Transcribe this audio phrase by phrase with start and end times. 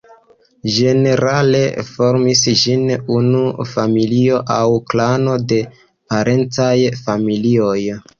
[0.75, 3.41] Ĝenerale formis ĝin unu
[3.73, 4.63] familio aŭ
[4.95, 5.59] klano de
[6.15, 6.73] parencaj
[7.05, 7.77] familioj.